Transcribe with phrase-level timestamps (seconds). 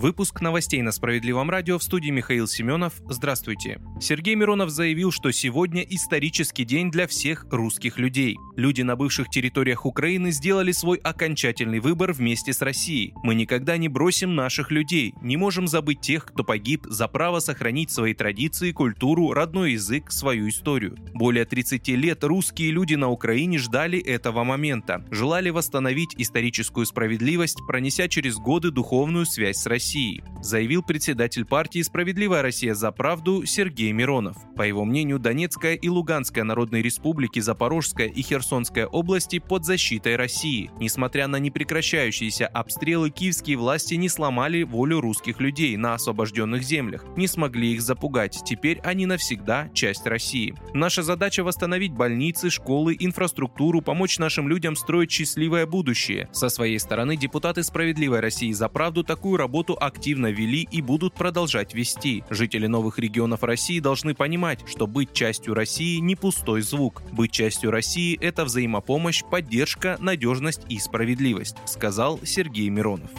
[0.00, 3.02] Выпуск новостей на Справедливом радио в студии Михаил Семенов.
[3.08, 3.80] Здравствуйте.
[4.00, 8.36] Сергей Миронов заявил, что сегодня исторический день для всех русских людей.
[8.54, 13.12] Люди на бывших территориях Украины сделали свой окончательный выбор вместе с Россией.
[13.24, 17.90] Мы никогда не бросим наших людей, не можем забыть тех, кто погиб за право сохранить
[17.90, 20.96] свои традиции, культуру, родной язык, свою историю.
[21.12, 28.06] Более 30 лет русские люди на Украине ждали этого момента, желали восстановить историческую справедливость, пронеся
[28.06, 33.90] через годы духовную связь с Россией России, заявил председатель партии «Справедливая Россия за правду» Сергей
[33.92, 34.36] Миронов.
[34.54, 40.70] По его мнению, Донецкая и Луганская народные республики, Запорожская и Херсонская области под защитой России.
[40.78, 47.26] Несмотря на непрекращающиеся обстрелы, киевские власти не сломали волю русских людей на освобожденных землях, не
[47.26, 48.42] смогли их запугать.
[48.44, 50.54] Теперь они навсегда часть России.
[50.74, 56.28] Наша задача восстановить больницы, школы, инфраструктуру, помочь нашим людям строить счастливое будущее.
[56.32, 61.74] Со своей стороны депутаты «Справедливой России за правду» такую работу активно вели и будут продолжать
[61.74, 62.24] вести.
[62.30, 67.02] Жители новых регионов России должны понимать, что быть частью России не пустой звук.
[67.12, 73.10] Быть частью России– это взаимопомощь, поддержка, надежность и справедливость, сказал Сергей Миронов.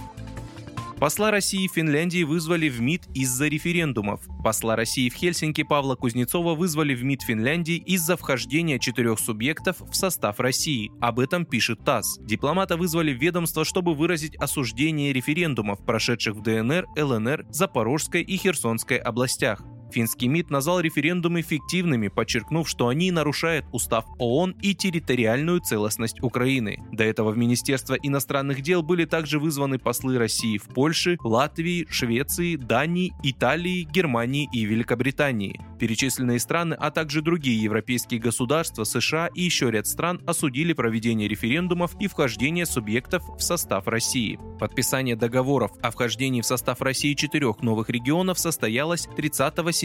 [0.99, 4.19] Посла России в Финляндии вызвали в МИД из-за референдумов.
[4.43, 9.95] Посла России в Хельсинки Павла Кузнецова вызвали в МИД Финляндии из-за вхождения четырех субъектов в
[9.95, 10.91] состав России.
[10.99, 12.19] Об этом пишет ТАСС.
[12.19, 18.97] Дипломата вызвали в ведомство, чтобы выразить осуждение референдумов, прошедших в ДНР, ЛНР, Запорожской и Херсонской
[18.97, 19.63] областях.
[19.91, 26.79] Финский МИД назвал референдумы фиктивными, подчеркнув, что они нарушают устав ООН и территориальную целостность Украины.
[26.91, 32.55] До этого в Министерство иностранных дел были также вызваны послы России в Польше, Латвии, Швеции,
[32.55, 35.59] Дании, Италии, Германии и Великобритании.
[35.79, 41.95] Перечисленные страны, а также другие европейские государства, США и еще ряд стран осудили проведение референдумов
[41.99, 44.39] и вхождение субъектов в состав России.
[44.59, 49.78] Подписание договоров о вхождении в состав России четырех новых регионов состоялось 30 сентября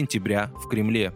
[0.57, 1.13] в Кремле.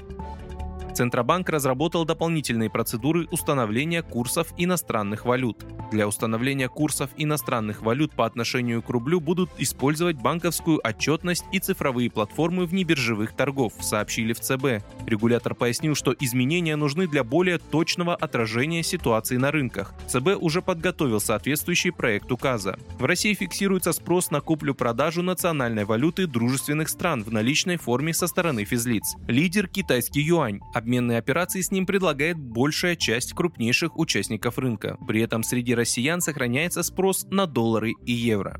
[0.93, 5.65] Центробанк разработал дополнительные процедуры установления курсов иностранных валют.
[5.91, 12.11] Для установления курсов иностранных валют по отношению к рублю будут использовать банковскую отчетность и цифровые
[12.11, 14.83] платформы внебиржевых торгов, сообщили в ЦБ.
[15.07, 19.93] Регулятор пояснил, что изменения нужны для более точного отражения ситуации на рынках.
[20.07, 22.77] ЦБ уже подготовил соответствующий проект указа.
[22.99, 28.65] В России фиксируется спрос на куплю-продажу национальной валюты дружественных стран в наличной форме со стороны
[28.65, 29.15] физлиц.
[29.27, 30.59] Лидер китайский юань.
[30.79, 34.97] Обменные операции с ним предлагает большая часть крупнейших участников рынка.
[35.05, 38.57] При этом среди россиян сохраняется спрос на доллары и евро.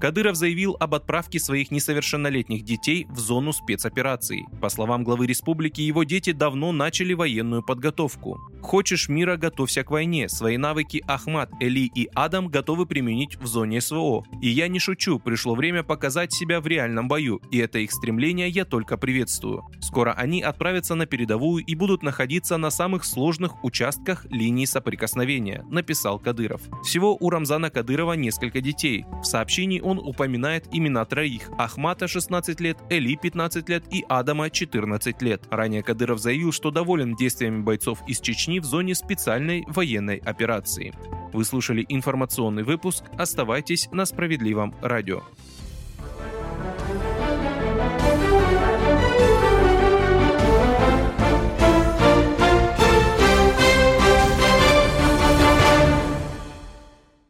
[0.00, 4.46] Кадыров заявил об отправке своих несовершеннолетних детей в зону спецоперации.
[4.60, 8.40] По словам главы республики, его дети давно начали военную подготовку.
[8.62, 10.28] Хочешь мира, готовься к войне.
[10.28, 14.24] Свои навыки Ахмад, Эли и Адам готовы применить в зоне СВО.
[14.40, 18.48] И я не шучу, пришло время показать себя в реальном бою, и это их стремление
[18.48, 19.64] я только приветствую.
[19.80, 26.18] Скоро они отправятся на передовую и будут находиться на самых сложных участках линии соприкосновения, написал
[26.18, 26.62] Кадыров.
[26.84, 29.04] Всего у Рамзана Кадырова несколько детей.
[29.22, 35.22] В сообщении он упоминает имена троих– Ахмата 16 лет, Эли 15 лет и Адама 14
[35.22, 35.42] лет.
[35.50, 40.94] Ранее Кадыров заявил, что доволен действиями бойцов из Чечни в зоне специальной военной операции.
[41.32, 43.04] Вы слушали информационный выпуск.
[43.18, 45.22] Оставайтесь на справедливом радио.